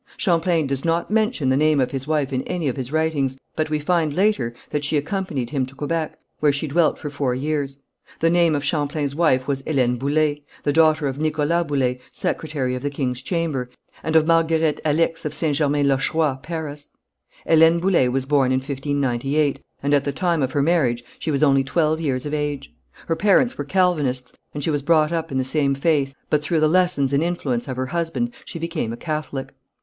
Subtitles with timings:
[0.17, 3.69] Champlain does not mention the name of his wife in any of his writings, but
[3.69, 7.77] we find later that she accompanied him to Quebec, where she dwelt for four years.
[8.19, 12.81] The name of Champlain's wife was Hélène Boullé, the daughter of Nicholas Boullé, secretary of
[12.81, 13.69] the king's chamber,
[14.01, 15.55] and of Marguerite Alix of St.
[15.55, 16.89] Germain l'Auxerrois, Paris.
[17.47, 21.43] Hélène Boullé was born in 1598, and at the time of her marriage she was
[21.43, 22.73] only twelve years of age.
[23.05, 26.59] Her parents were Calvinists, and she was brought up in the same faith, but through
[26.61, 29.53] the lessons and influence of her husband she became a Catholic.